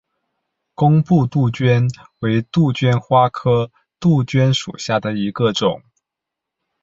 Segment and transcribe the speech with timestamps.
[0.73, 1.87] 工布杜鹃
[2.21, 5.83] 为杜鹃花科杜鹃属下的一个种。